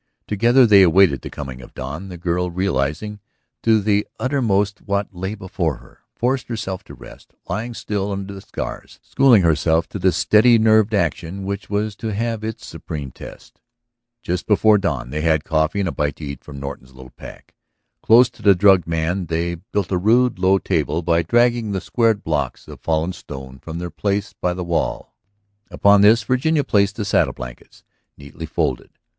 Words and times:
Together 0.25 0.65
they 0.65 0.81
awaited 0.81 1.21
the 1.21 1.29
coming 1.29 1.61
of 1.61 1.75
the 1.75 1.79
dawn. 1.81 2.09
The 2.09 2.17
girl, 2.17 2.49
realizing 2.49 3.19
to 3.61 3.79
the 3.79 4.07
uttermost 4.19 4.81
what 4.81 5.13
lay 5.13 5.35
before 5.35 5.75
her, 5.77 5.99
forced 6.15 6.47
herself 6.47 6.83
to 6.85 6.95
rest, 6.95 7.33
lying 7.47 7.75
still 7.75 8.11
under 8.11 8.33
the 8.33 8.41
stars, 8.41 8.99
schooling 9.03 9.43
herself 9.43 9.87
to 9.89 9.99
the 9.99 10.11
steady 10.11 10.57
nerved 10.57 10.95
action 10.95 11.43
which 11.45 11.69
was 11.69 11.95
to 11.97 12.13
have 12.15 12.43
its 12.43 12.65
supreme 12.65 13.11
test. 13.11 13.61
Just 14.23 14.47
before 14.47 14.77
the 14.79 14.87
dawn 14.87 15.11
they 15.11 15.21
had 15.21 15.43
coffee 15.43 15.81
and 15.81 15.87
a 15.87 15.91
bite 15.91 16.15
to 16.15 16.23
eat 16.25 16.43
from 16.43 16.59
Norton's 16.59 16.95
little 16.95 17.11
pack. 17.11 17.53
Close 18.01 18.27
to 18.31 18.41
the 18.41 18.55
drugged 18.55 18.87
man 18.87 19.27
they 19.27 19.53
builded 19.53 19.91
a 19.91 19.97
rude 19.99 20.39
low 20.39 20.57
table 20.57 21.03
by 21.03 21.21
dragging 21.21 21.73
the 21.73 21.79
squared 21.79 22.23
blocks 22.23 22.67
of 22.67 22.79
fallen 22.79 23.13
stone 23.13 23.59
from 23.59 23.77
their 23.77 23.91
place 23.91 24.33
by 24.33 24.55
the 24.55 24.63
wall. 24.63 25.15
Upon 25.69 26.01
this 26.01 26.23
Virginia 26.23 26.63
placed 26.63 26.95
the 26.95 27.05
saddle 27.05 27.33
blankets, 27.33 27.83
neatly 28.17 28.47
folded. 28.47 28.89